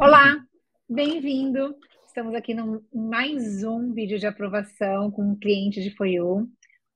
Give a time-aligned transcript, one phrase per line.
[0.00, 0.36] Olá,
[0.88, 1.74] bem-vindo.
[2.06, 6.48] Estamos aqui no mais um vídeo de aprovação com um cliente de FOIU.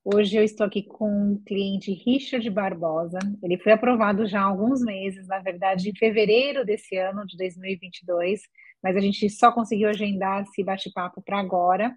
[0.05, 3.19] Hoje eu estou aqui com o cliente Richard Barbosa.
[3.43, 8.39] Ele foi aprovado já há alguns meses, na verdade, em fevereiro desse ano, de 2022,
[8.81, 11.93] mas a gente só conseguiu agendar esse bate-papo para agora.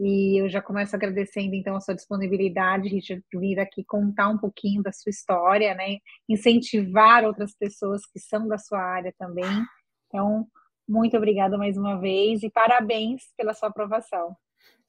[0.00, 4.38] E eu já começo agradecendo, então, a sua disponibilidade, Richard, por vir aqui contar um
[4.38, 5.98] pouquinho da sua história, né?
[6.28, 9.46] Incentivar outras pessoas que são da sua área também.
[10.12, 10.46] Então,
[10.86, 14.36] muito obrigada mais uma vez e parabéns pela sua aprovação.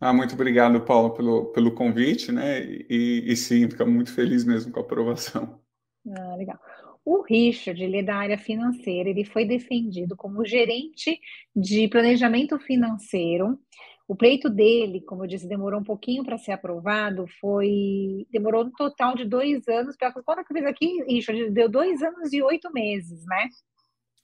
[0.02, 2.62] Ah, muito obrigado, Paulo, pelo, pelo convite, né?
[2.62, 5.62] E, e sim, fica muito feliz mesmo com a aprovação.
[6.06, 6.60] Ah, legal.
[7.06, 11.18] O Richard, ele é da área financeira, ele foi defendido como gerente
[11.56, 13.58] de planejamento financeiro.
[14.06, 18.28] O pleito dele, como eu disse, demorou um pouquinho para ser aprovado, foi.
[18.30, 19.96] demorou um total de dois anos.
[19.96, 23.48] Que eu fiz aqui, Richard, deu dois anos e oito meses, né?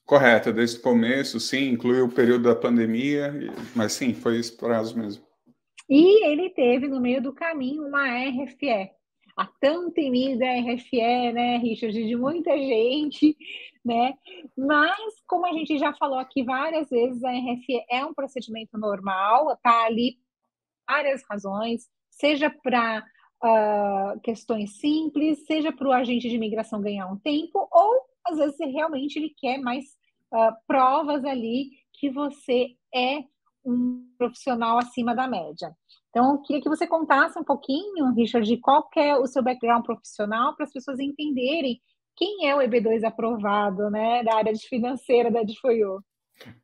[0.09, 3.31] Correto, desde o começo, sim, inclui o período da pandemia,
[3.75, 5.23] mas sim, foi esse prazo mesmo.
[5.87, 8.89] E ele teve no meio do caminho uma RFE,
[9.37, 13.37] a tão temida RFE, né, Richard, de muita gente,
[13.85, 14.15] né?
[14.57, 19.55] Mas, como a gente já falou aqui várias vezes, a RFE é um procedimento normal,
[19.61, 20.17] tá ali
[20.89, 23.05] várias razões, seja para
[23.43, 28.37] uh, ah, questões simples, seja para o agente de imigração ganhar um tempo, ou às
[28.37, 29.85] vezes realmente ele quer mais
[30.33, 33.23] uh, provas ali que você é
[33.65, 35.75] um profissional acima da média.
[36.09, 39.85] Então, eu queria que você contasse um pouquinho, Richard, de qual é o seu background
[39.85, 41.79] profissional para as pessoas entenderem
[42.15, 46.03] quem é o EB2 aprovado, né, da área de financeira da DFOIO.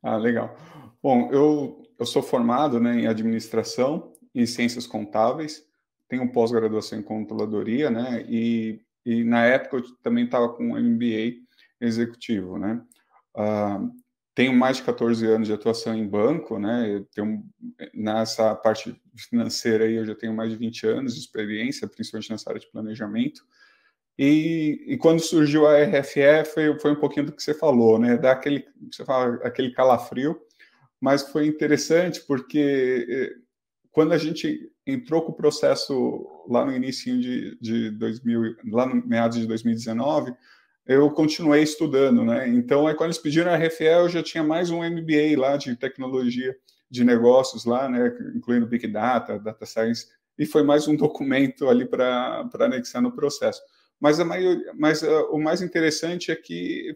[0.03, 0.55] Ah, legal.
[1.01, 5.63] Bom, eu, eu sou formado né, em administração e ciências contábeis,
[6.09, 11.45] tenho pós-graduação em controladoria, né, e, e na época eu também estava com um MBA
[11.79, 12.81] executivo, né.
[13.35, 13.91] Uh,
[14.35, 16.93] tenho mais de 14 anos de atuação em banco, né?
[16.93, 17.43] Eu tenho,
[17.93, 18.93] nessa parte
[19.29, 22.69] financeira aí eu já tenho mais de 20 anos de experiência, principalmente nessa área de
[22.69, 23.41] planejamento.
[24.17, 28.17] E, e quando surgiu a RFE foi, foi um pouquinho do que você falou, né?
[28.17, 30.37] Dá aquele, você fala, aquele calafrio,
[30.99, 33.33] mas foi interessante porque eh,
[33.91, 39.05] quando a gente entrou com o processo lá no início de, de 2000, lá no
[39.05, 40.33] meados de 2019,
[40.85, 42.47] eu continuei estudando, né?
[42.47, 45.75] Então, aí quando eles pediram a RFE, eu já tinha mais um MBA lá de
[45.75, 46.55] tecnologia
[46.89, 48.15] de negócios lá, né?
[48.35, 50.07] Incluindo Big Data, Data Science,
[50.37, 53.61] e foi mais um documento ali para anexar no processo.
[53.99, 56.95] Mas, a maioria, mas uh, o mais interessante é que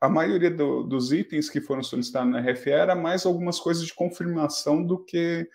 [0.00, 3.94] a maioria do, dos itens que foram solicitados na RFE era mais algumas coisas de
[3.94, 5.48] confirmação do que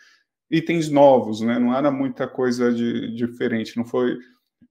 [0.50, 1.58] itens novos, né?
[1.60, 4.18] Não era muita coisa de, diferente, não foi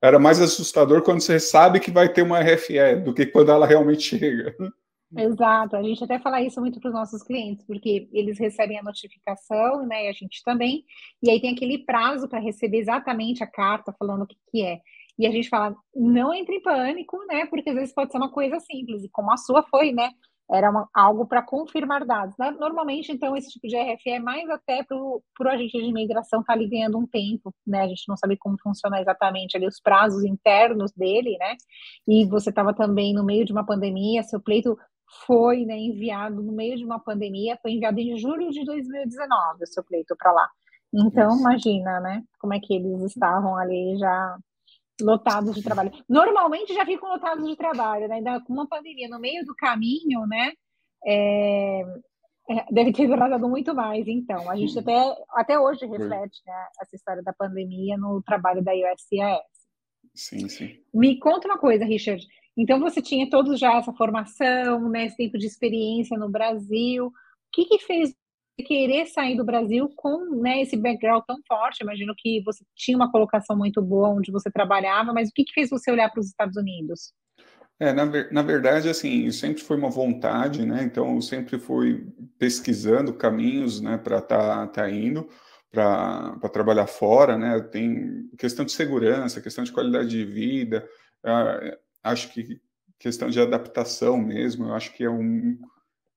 [0.03, 3.66] era mais assustador quando você sabe que vai ter uma RFE do que quando ela
[3.66, 4.54] realmente chega.
[5.16, 8.82] Exato, a gente até fala isso muito para os nossos clientes, porque eles recebem a
[8.82, 10.84] notificação, né, e a gente também,
[11.22, 14.81] e aí tem aquele prazo para receber exatamente a carta falando o que, que é.
[15.19, 18.30] E a gente fala, não entre em pânico, né, porque às vezes pode ser uma
[18.30, 20.10] coisa simples, e como a sua foi, né,
[20.50, 22.34] era uma, algo para confirmar dados.
[22.38, 22.50] Né?
[22.53, 26.53] Normalmente, então, esse tipo de RFE é mais até para o agente de imigração estar
[26.53, 27.82] tá ali ganhando um tempo, né?
[27.82, 31.54] A gente não sabe como funciona exatamente ali os prazos internos dele, né?
[32.06, 34.76] E você estava também no meio de uma pandemia, seu pleito
[35.26, 39.66] foi né, enviado no meio de uma pandemia, foi enviado em julho de 2019, o
[39.66, 40.48] seu pleito para lá.
[40.92, 41.41] Então, Isso.
[41.41, 42.22] imagina, né?
[42.38, 44.38] Como é que eles estavam ali já
[45.00, 45.92] lotados de trabalho.
[46.09, 48.16] Normalmente já ficam lotados de trabalho, né?
[48.16, 50.53] Ainda com uma pandemia no meio do caminho, né?
[51.06, 51.82] É,
[52.50, 54.50] é, deve ter durado muito mais, então.
[54.50, 59.59] A gente até, até hoje reflete né, essa história da pandemia no trabalho da USCIS.
[60.14, 60.76] Sim, sim.
[60.92, 62.25] Me conta uma coisa, Richard.
[62.56, 67.06] Então, você tinha todos já essa formação, né, esse tempo de experiência no Brasil.
[67.06, 67.12] O
[67.53, 68.15] que, que fez
[68.62, 71.82] querer sair do Brasil com né, esse background tão forte.
[71.82, 75.52] Imagino que você tinha uma colocação muito boa onde você trabalhava, mas o que, que
[75.52, 77.12] fez você olhar para os Estados Unidos?
[77.80, 80.83] É, na, na verdade, assim, sempre foi uma vontade, né?
[80.83, 85.28] Então, eu sempre fui pesquisando caminhos, né, para estar tá, tá indo
[85.71, 87.60] para trabalhar fora, né?
[87.60, 90.88] Tem questão de segurança, questão de qualidade de vida,
[91.24, 92.60] uh, acho que
[92.98, 95.56] questão de adaptação mesmo, eu acho que é um,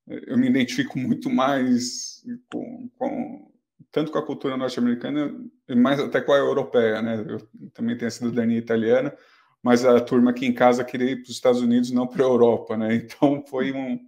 [0.08, 3.52] eu me identifico muito mais com, com
[3.92, 5.36] tanto com a cultura norte-americana,
[5.76, 7.26] mais até com a europeia, né?
[7.28, 9.16] Eu também tenho a cidadania italiana,
[9.62, 12.28] mas a turma aqui em casa queria ir para os Estados Unidos, não para a
[12.28, 12.96] Europa, né?
[13.06, 14.00] Então foi um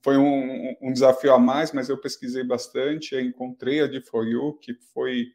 [0.00, 4.54] foi um, um, desafio a mais, mas eu pesquisei bastante, encontrei a de For You,
[4.60, 5.32] que foi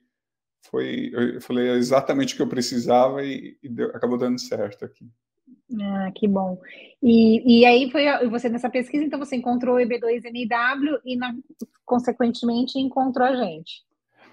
[0.70, 5.10] foi eu falei exatamente o que eu precisava e, e deu, acabou dando certo aqui.
[5.82, 6.60] Ah, que bom.
[7.04, 11.36] E, e aí foi você nessa pesquisa, então você encontrou o EB2NW e, na,
[11.86, 13.84] consequentemente, encontrou a gente.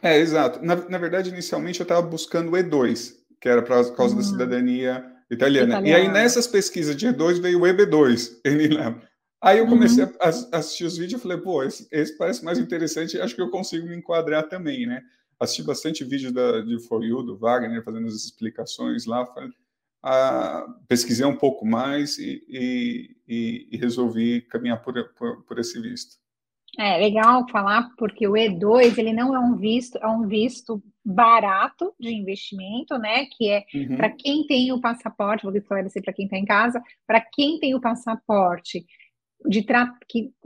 [0.00, 0.64] É, exato.
[0.64, 4.18] Na, na verdade, inicialmente eu estava buscando o E2, que era por causa hum.
[4.18, 5.74] da cidadania italiana.
[5.74, 5.88] italiana.
[5.88, 8.40] E aí, nessas pesquisas de E2, veio o EB2,
[9.42, 10.12] Aí eu comecei uhum.
[10.22, 13.42] a, a, assistir os vídeos e falei, pô, esse, esse, parece mais interessante, acho que
[13.42, 15.02] eu consigo me enquadrar também, né?
[15.38, 19.50] Assisti bastante vídeo da, de For You, do Wagner, fazendo as explicações lá, falei,
[20.06, 22.44] ah, pesquisei um pouco mais e,
[23.26, 26.16] e, e resolvi caminhar por, por, por, esse visto.
[26.78, 31.94] É legal falar porque o E2 ele não é um visto, é um visto barato
[31.98, 33.24] de investimento, né?
[33.26, 33.96] Que é uhum.
[33.96, 37.74] para quem tem o passaporte, vou esclarecer para quem está em casa, para quem tem
[37.74, 38.84] o passaporte
[39.46, 39.64] de,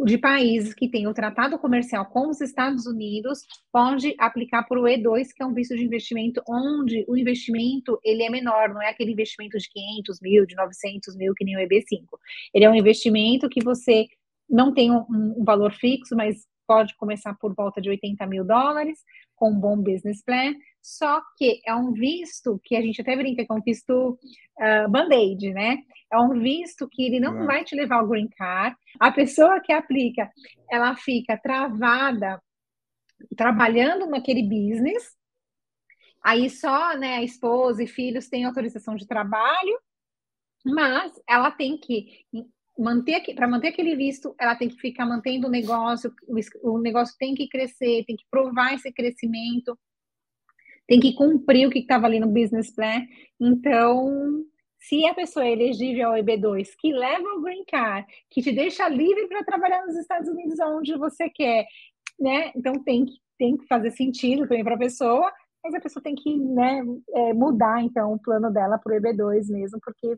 [0.05, 3.41] de, países que têm o tratado comercial com os Estados Unidos
[3.73, 8.25] pode aplicar para o E2, que é um visto de investimento onde o investimento ele
[8.25, 11.61] é menor, não é aquele investimento de 500 mil, de 900 mil, que nem o
[11.61, 12.05] EB5.
[12.53, 14.07] Ele é um investimento que você
[14.51, 18.99] não tem um, um valor fixo, mas pode começar por volta de 80 mil dólares,
[19.35, 20.55] com um bom business plan,
[20.89, 24.19] só que é um visto que a gente até brinca que é um visto
[24.59, 25.83] uh, band-aid, né?
[26.11, 28.75] É um visto que ele não vai te levar ao green card.
[28.99, 30.31] A pessoa que aplica,
[30.71, 32.43] ela fica travada
[33.37, 35.15] trabalhando naquele business.
[36.25, 39.79] Aí só, né, a esposa e filhos têm autorização de trabalho,
[40.65, 42.25] mas ela tem que
[42.79, 46.15] manter para manter aquele visto, ela tem que ficar mantendo o negócio,
[46.63, 49.79] o negócio tem que crescer, tem que provar esse crescimento,
[50.89, 53.07] tem que cumprir o que estava ali no business plan.
[53.39, 54.43] Então,
[54.81, 58.89] se a pessoa é elegível ao EB2, que leva o green card, que te deixa
[58.89, 61.67] livre para trabalhar nos Estados Unidos onde você quer,
[62.19, 62.51] né?
[62.57, 65.31] Então tem que, tem que fazer sentido também para a pessoa,
[65.63, 66.83] mas a pessoa tem que né,
[67.15, 70.17] é, mudar então o plano dela para o EB2 mesmo, porque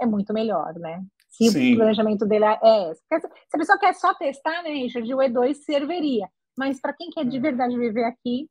[0.00, 1.02] é muito melhor, né?
[1.28, 1.74] Se Sim.
[1.74, 3.00] o planejamento dele é esse.
[3.08, 6.28] Se a pessoa quer só testar, né, Richard, o E2 serviria.
[6.56, 7.40] Mas para quem quer de é.
[7.40, 8.48] verdade viver aqui.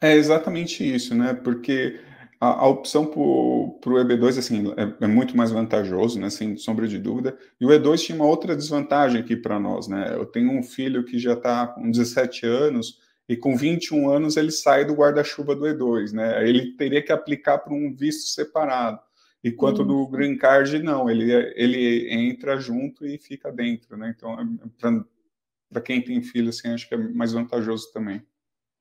[0.00, 1.32] É exatamente isso, né?
[1.34, 1.98] Porque
[2.40, 6.86] a, a opção para o EB2 assim, é, é, muito mais vantajoso, né, sem sombra
[6.86, 7.36] de dúvida.
[7.60, 9.88] E o E2 tinha uma outra desvantagem aqui para nós.
[9.88, 10.14] Né?
[10.14, 14.50] Eu tenho um filho que já está com 17 anos e com 21 anos ele
[14.52, 16.12] sai do guarda-chuva do E2.
[16.12, 16.46] Né?
[16.46, 19.00] Ele teria que aplicar para um visto separado.
[19.42, 19.86] Enquanto uhum.
[19.86, 23.96] no Green Card, não, ele, ele entra junto e fica dentro.
[23.96, 24.14] Né?
[24.16, 25.04] Então, é,
[25.70, 28.22] para quem tem filho, assim, acho que é mais vantajoso também.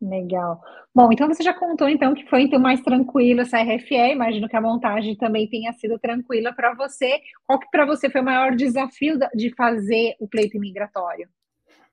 [0.10, 0.62] Legal.
[0.94, 4.56] Bom, então você já contou então que foi então mais tranquilo essa RFE, imagino que
[4.56, 7.20] a montagem também tenha sido tranquila para você.
[7.46, 11.28] Qual que para você foi o maior desafio de fazer o pleito imigratório?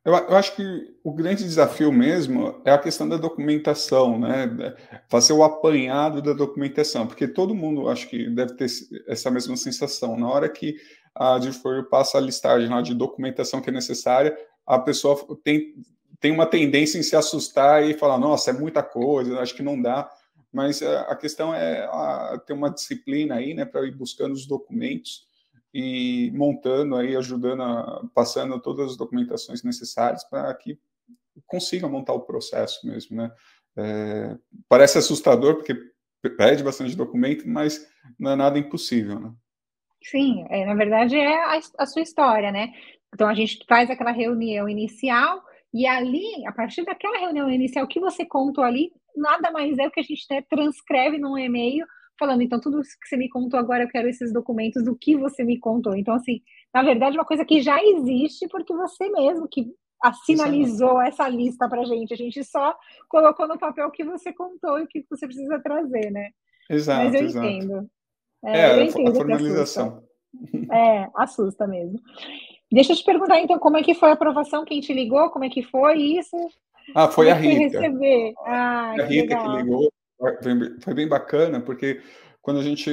[0.05, 0.62] Eu, eu, acho que
[1.05, 4.75] o grande desafio mesmo é a questão da documentação, né?
[5.08, 8.67] Fazer o apanhado da documentação, porque todo mundo acho que deve ter
[9.06, 10.19] essa mesma sensação.
[10.19, 10.75] Na hora que
[11.15, 14.37] a Difor passa a listagem lá de documentação que é necessária,
[14.67, 15.73] a pessoa tem
[16.23, 19.83] tem uma tendência em se assustar e falar, nossa, é muita coisa, acho que não
[19.83, 20.09] dá.
[20.53, 21.89] Mas eh, a questão é
[22.47, 25.27] ter uma disciplina aí, né, para ir buscando os documentos
[25.75, 30.79] e montando aí, ajudando, a, passando todas as documentações necessárias para que
[31.45, 33.33] consiga montar o processo mesmo, né?
[33.75, 34.37] É,
[34.69, 35.75] parece assustador porque
[36.37, 39.33] pede bastante documento, mas não é nada impossível, né?
[40.05, 42.73] Sim, é, na verdade é a, a sua história, né?
[43.13, 48.00] Então a gente faz aquela reunião inicial e ali, a partir daquela reunião inicial que
[48.00, 51.86] você contou ali, nada mais é o que a gente né, transcreve num e-mail,
[52.19, 55.43] falando, então, tudo que você me contou agora, eu quero esses documentos do que você
[55.43, 55.96] me contou.
[55.96, 56.41] Então, assim,
[56.72, 59.67] na verdade, uma coisa que já existe, porque você mesmo que
[60.02, 62.12] assinalizou essa lista para gente.
[62.12, 62.76] A gente só
[63.08, 66.31] colocou no papel o que você contou e o que você precisa trazer, né?
[66.69, 67.46] Exato, Mas eu exato.
[67.46, 67.91] entendo.
[68.44, 70.02] É, é eu entendo a formalização.
[70.34, 70.74] Assusta.
[70.74, 72.00] É, assusta mesmo.
[72.72, 74.64] Deixa eu te perguntar, então, como é que foi a aprovação?
[74.64, 75.29] Quem te ligou?
[75.31, 76.36] Como é que foi isso?
[76.94, 77.81] Ah, foi como a é Rita.
[77.81, 78.32] Receber?
[78.44, 79.56] Ah, a Rita legal.
[79.56, 79.93] que ligou.
[80.81, 82.00] Foi bem bacana, porque
[82.41, 82.91] quando a gente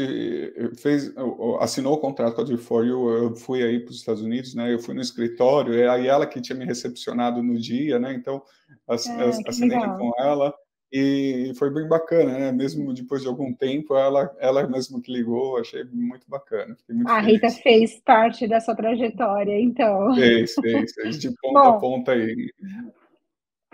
[0.78, 1.14] fez,
[1.60, 4.74] assinou o contrato com a For You, eu fui aí para os Estados Unidos, né?
[4.74, 8.14] Eu fui no escritório, e aí ela que tinha me recepcionado no dia, né?
[8.14, 8.42] Então,
[8.88, 10.54] ah, assinei com ela.
[10.92, 12.52] E foi bem bacana, né?
[12.52, 16.76] Mesmo depois de algum tempo, ela, ela mesmo que ligou, achei muito bacana.
[16.90, 20.16] Muito a Rita fez parte da sua trajetória, então.
[20.16, 22.52] Fez, fez, fez de ponta Bom, a ponta aí.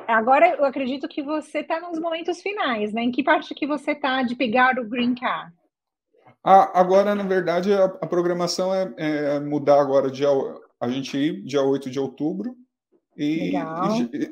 [0.06, 3.04] Agora eu acredito que você está nos momentos finais, né?
[3.04, 5.54] Em que parte que você está de pegar o Green Card?
[6.44, 10.28] Ah, agora, na verdade, a, a programação é, é, mudar agora dia,
[10.80, 12.56] a gente ir dia 8 de outubro
[13.18, 13.54] e,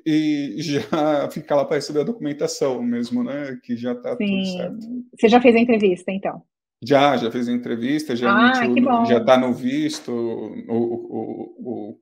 [0.06, 0.82] e, e, já
[1.32, 3.58] ficar lá para receber a documentação mesmo, né?
[3.64, 4.78] Que já está tudo certo.
[5.18, 6.42] Você já fez a entrevista, então?
[6.84, 11.98] Já, já fez a entrevista, já ah, emitiu, já está no visto, o, o, o,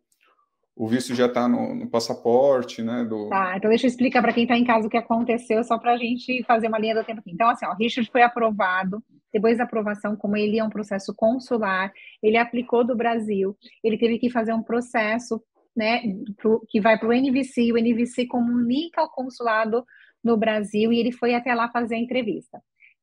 [0.76, 3.06] o visto já está no, no, passaporte, né?
[3.06, 3.30] Do...
[3.30, 5.94] Tá, então deixa eu explicar para quem está em casa o que aconteceu, só para
[5.94, 7.32] a gente fazer uma linha do tempo aqui.
[7.32, 11.14] Então, assim, ó, o Richard foi aprovado, depois da aprovação, como ele é um processo
[11.16, 15.40] consular, ele aplicou do Brasil, ele teve que fazer um processo,
[15.76, 16.02] né,
[16.38, 19.86] pro, que vai para o NVC, o NVC comunica ao consulado
[20.24, 22.62] no Brasil e ele foi até lá fazer a entrevista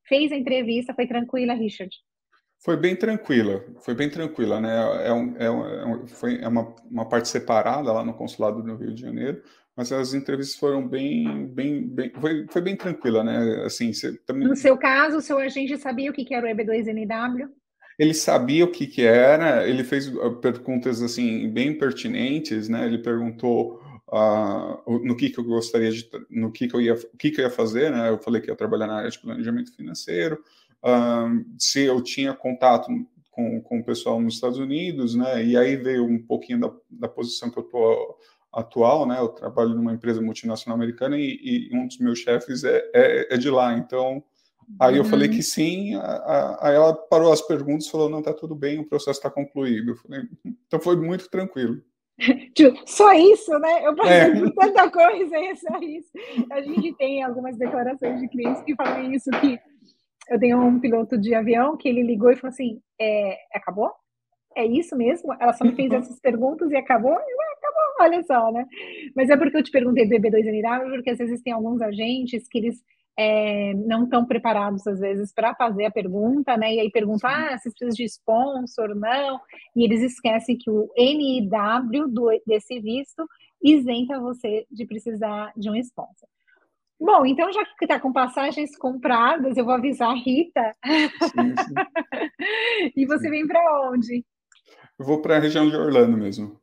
[0.08, 1.94] fez a entrevista, foi tranquila, Richard?
[2.64, 5.06] Foi bem tranquila, foi bem tranquila, né?
[5.06, 8.74] É, um, é, um, é foi, é uma, uma parte separada lá no consulado do
[8.74, 9.42] Rio de Janeiro,
[9.76, 13.62] mas as entrevistas foram bem, bem, bem foi, foi bem tranquila, né?
[13.64, 13.92] Assim,
[14.26, 14.48] também...
[14.48, 17.48] No seu caso, o seu agente sabia o que era o EB2NW?
[17.98, 22.86] Ele sabia o que, que era, ele fez uh, perguntas assim bem pertinentes, né?
[22.86, 27.16] Ele perguntou uh, no que, que eu gostaria de, no que, que eu ia, o
[27.16, 28.08] que, que eu ia fazer, né?
[28.08, 30.42] Eu falei que ia trabalhar na área de planejamento financeiro,
[30.84, 32.88] uh, se eu tinha contato
[33.32, 35.44] com, com o pessoal nos Estados Unidos, né?
[35.44, 38.16] E aí veio um pouquinho da, da posição que eu tô
[38.52, 39.18] atual, né?
[39.18, 43.36] Eu trabalho numa empresa multinacional americana e, e um dos meus chefes é, é, é
[43.36, 44.22] de lá, então
[44.80, 45.34] Aí eu falei uhum.
[45.34, 45.94] que sim,
[46.60, 49.96] aí ela parou as perguntas e falou: não, tá tudo bem, o processo está concluído.
[49.96, 50.22] Falei,
[50.66, 51.80] então foi muito tranquilo.
[52.86, 53.86] Só isso, né?
[53.86, 54.34] Eu passei é.
[54.34, 56.10] por tanta coisa, é só isso.
[56.50, 59.58] A gente tem algumas declarações de clientes que falam isso, que
[60.28, 63.90] eu tenho um piloto de avião que ele ligou e falou assim, é, acabou?
[64.56, 65.32] É isso mesmo?
[65.40, 67.12] Ela só me fez essas perguntas e acabou?
[67.12, 68.66] Eu, ah, acabou, olha só, né?
[69.14, 72.58] Mas é porque eu te perguntei do EB2NW, porque às vezes tem alguns agentes que
[72.58, 72.82] eles
[73.18, 76.72] é, não estão preparados, às vezes, para fazer a pergunta, né?
[76.72, 79.40] E aí perguntam, ah, se precisa de sponsor, não.
[79.74, 83.26] E eles esquecem que o NIW do, desse visto
[83.60, 86.28] isenta você de precisar de um sponsor.
[87.00, 90.76] Bom, então já que está com passagens compradas, eu vou avisar a Rita.
[90.84, 91.74] Sim, sim.
[92.96, 94.24] e você vem para onde?
[94.96, 96.56] Eu vou para a região de Orlando mesmo.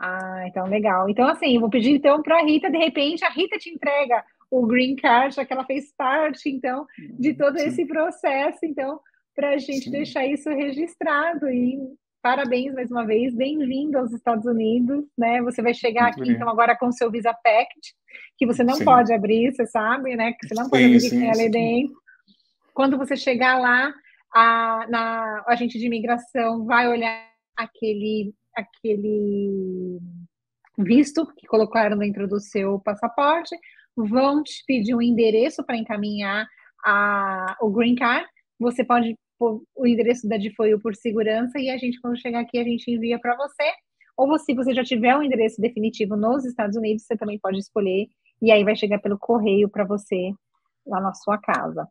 [0.00, 1.08] Ah, então legal.
[1.08, 4.24] Então, assim, eu vou pedir então para a Rita, de repente, a Rita te entrega
[4.50, 6.86] o green card, já que ela fez parte, então,
[7.18, 7.66] de uhum, todo Sim.
[7.66, 8.58] esse processo.
[8.64, 9.00] Então,
[9.34, 9.90] para a gente Sim.
[9.90, 11.78] deixar isso registrado e
[12.22, 15.42] parabéns mais uma vez, bem-vindo aos Estados Unidos, né?
[15.42, 16.32] Você vai chegar Muito aqui, bem.
[16.32, 17.94] então, agora com o seu Visa Pact,
[18.38, 18.84] que você não sim.
[18.84, 20.32] pode abrir, você sabe, né?
[20.32, 21.94] Que você não sim, pode abrir sim, que ali dentro.
[22.72, 23.92] Quando você chegar lá,
[24.34, 30.00] a, na, a gente de imigração vai olhar aquele, aquele
[30.78, 33.54] visto que colocaram dentro do seu passaporte,
[33.96, 36.46] vão te pedir um endereço para encaminhar
[36.84, 38.26] a, o green card.
[38.58, 42.58] Você pode pôr o endereço da DFOIU por segurança e a gente, quando chegar aqui,
[42.58, 43.64] a gente envia para você.
[44.16, 48.06] Ou se você já tiver um endereço definitivo nos Estados Unidos, você também pode escolher
[48.40, 50.32] e aí vai chegar pelo correio para você
[50.86, 51.88] lá na sua casa.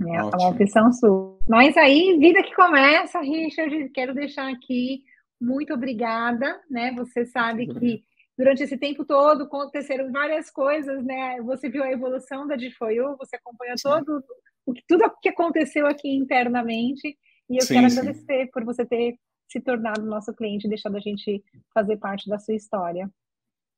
[0.00, 1.38] É uma opção sua.
[1.48, 5.02] Mas aí, vida que começa, Richard, quero deixar aqui
[5.40, 6.92] muito obrigada, né?
[6.96, 8.02] Você sabe que
[8.40, 11.42] durante esse tempo todo aconteceram várias coisas, né?
[11.42, 14.24] Você viu a evolução da DFOIU, você acompanhou todo
[14.64, 17.18] o que tudo o que aconteceu aqui internamente,
[17.50, 17.98] e eu sim, quero sim.
[17.98, 21.44] agradecer por você ter se tornado nosso cliente e deixado a gente
[21.74, 23.10] fazer parte da sua história.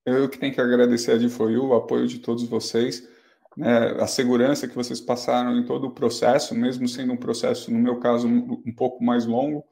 [0.06, 3.08] Eu que tenho que agradecer a DFOIU, o apoio de todos vocês,
[3.56, 7.80] né, a segurança que vocês passaram em todo o processo, mesmo sendo um processo, no
[7.80, 9.64] meu caso, um pouco mais longo,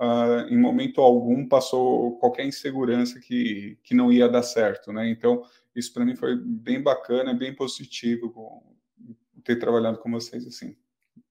[0.00, 5.08] uh, em momento algum passou qualquer insegurança que, que não ia dar certo, né?
[5.08, 5.42] Então,
[5.74, 8.62] isso para mim foi bem bacana, bem positivo
[9.44, 10.76] ter trabalhado com vocês assim.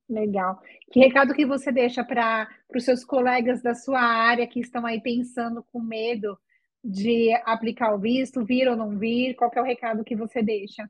[0.08, 0.62] Legal.
[0.92, 5.02] Que recado que você deixa para os seus colegas da sua área que estão aí
[5.02, 6.38] pensando com medo
[6.84, 9.36] de aplicar o visto, vir ou não vir?
[9.36, 10.88] Qual é o recado que você deixa?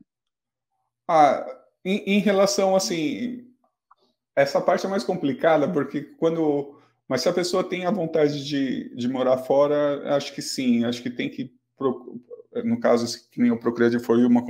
[1.08, 1.46] Ah,
[1.82, 3.46] em, em relação assim,
[4.34, 6.75] essa parte é mais complicada porque quando
[7.08, 11.02] mas se a pessoa tem a vontade de, de morar fora, acho que sim, acho
[11.02, 11.52] que tem que,
[12.64, 14.44] no caso que nem eu procurei foi uma,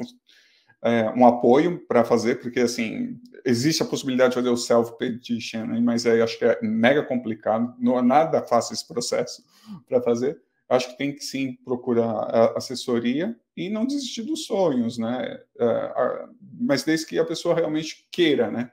[0.83, 5.81] é, um apoio para fazer, porque assim, existe a possibilidade de fazer o self-petition, né,
[5.81, 9.45] mas aí acho que é mega complicado, não é nada fácil esse processo
[9.89, 10.41] para fazer.
[10.69, 15.41] Acho que tem que sim procurar assessoria e não desistir dos sonhos, né?
[15.61, 16.27] É,
[16.59, 18.73] mas desde que a pessoa realmente queira, né?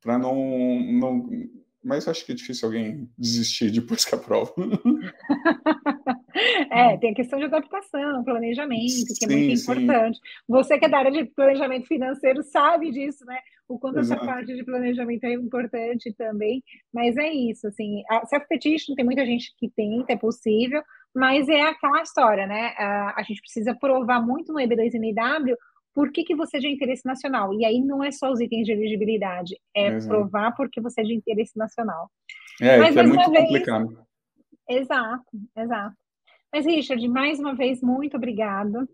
[0.00, 0.34] Para não,
[0.80, 1.30] não
[1.84, 4.52] mas acho que é difícil alguém desistir depois que aprova.
[6.70, 10.16] é, tem a questão de adaptação, planejamento, que sim, é muito importante.
[10.16, 10.22] Sim.
[10.48, 13.38] Você que é da área de planejamento financeiro sabe disso, né?
[13.68, 14.22] O quanto Exato.
[14.22, 16.62] essa parte de planejamento é importante também.
[16.92, 20.82] Mas é isso, assim, a self-petition tem muita gente que tenta, é possível,
[21.14, 22.74] mas é aquela história, né?
[22.78, 25.54] A, a gente precisa provar muito no EB2NW
[25.94, 27.54] por que, que você é de interesse nacional.
[27.54, 30.08] E aí não é só os itens de elegibilidade, é Exato.
[30.08, 32.10] provar porque você é de interesse nacional.
[32.60, 33.98] É, Mas, é muito vez, complicado.
[34.68, 35.96] Exato, exato.
[36.52, 38.86] Mas, Richard, mais uma vez, muito obrigada.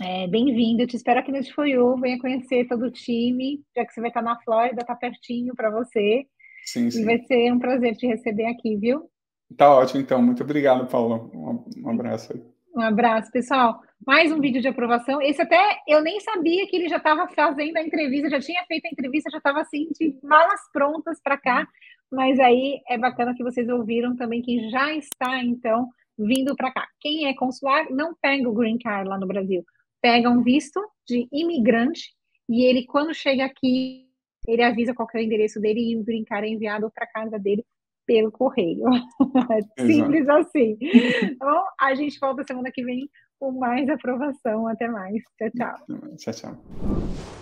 [0.00, 0.82] É, Bem-vindo.
[0.82, 1.96] Eu te espero aqui no Tifoiu.
[1.96, 5.70] Venha conhecer todo o time, já que você vai estar na Flórida, está pertinho para
[5.70, 6.24] você.
[6.64, 7.02] Sim, sim.
[7.02, 9.10] E vai ser um prazer te receber aqui, viu?
[9.56, 10.22] Tá ótimo, então.
[10.22, 11.30] Muito obrigado, Paulo.
[11.34, 12.57] Um, um abraço aí.
[12.78, 13.82] Um abraço, pessoal.
[14.06, 15.20] Mais um vídeo de aprovação.
[15.20, 18.86] Esse até eu nem sabia que ele já estava fazendo a entrevista, já tinha feito
[18.86, 21.66] a entrevista, já estava assim, de malas prontas para cá.
[22.08, 26.86] Mas aí é bacana que vocês ouviram também que já está, então, vindo para cá.
[27.00, 29.64] Quem é consular não pega o green card lá no Brasil,
[30.00, 32.12] pega um visto de imigrante
[32.48, 34.06] e ele, quando chega aqui,
[34.46, 37.40] ele avisa qual é o endereço dele e o green card é enviado para casa
[37.40, 37.64] dele
[38.08, 38.84] pelo correio.
[39.78, 40.76] Simples assim.
[41.22, 44.66] Então, a gente volta semana que vem com mais aprovação.
[44.66, 45.22] Até mais.
[45.38, 46.16] Tchau, tchau.
[46.16, 47.37] Tchau, tchau.